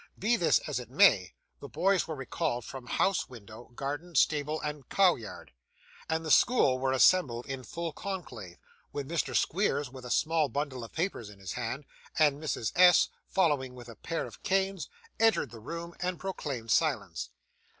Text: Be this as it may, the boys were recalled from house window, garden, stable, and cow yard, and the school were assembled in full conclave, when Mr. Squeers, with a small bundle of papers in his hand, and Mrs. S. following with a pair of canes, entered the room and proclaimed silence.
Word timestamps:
Be 0.17 0.35
this 0.35 0.57
as 0.67 0.79
it 0.79 0.89
may, 0.89 1.35
the 1.59 1.69
boys 1.69 2.07
were 2.07 2.15
recalled 2.15 2.65
from 2.65 2.87
house 2.87 3.29
window, 3.29 3.65
garden, 3.75 4.15
stable, 4.15 4.59
and 4.59 4.89
cow 4.89 5.13
yard, 5.13 5.51
and 6.09 6.25
the 6.25 6.31
school 6.31 6.79
were 6.79 6.91
assembled 6.91 7.45
in 7.45 7.63
full 7.63 7.93
conclave, 7.93 8.57
when 8.89 9.07
Mr. 9.07 9.35
Squeers, 9.35 9.91
with 9.91 10.03
a 10.03 10.09
small 10.09 10.49
bundle 10.49 10.83
of 10.83 10.91
papers 10.91 11.29
in 11.29 11.37
his 11.37 11.51
hand, 11.53 11.85
and 12.17 12.41
Mrs. 12.41 12.71
S. 12.75 13.09
following 13.27 13.75
with 13.75 13.87
a 13.89 13.95
pair 13.95 14.25
of 14.25 14.41
canes, 14.41 14.89
entered 15.19 15.51
the 15.51 15.59
room 15.59 15.93
and 15.99 16.19
proclaimed 16.19 16.71
silence. 16.71 17.29